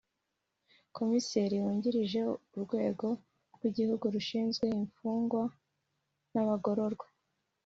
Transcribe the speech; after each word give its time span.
Komiseri 0.97 1.55
Wungirije 1.63 2.19
w’Urwego 2.29 3.07
rw’Igihugu 3.55 4.05
rushinzwe 4.15 4.65
Imfungwa 4.79 5.43
n’Abagororwa 6.33 7.07